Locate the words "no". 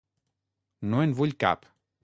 0.93-1.03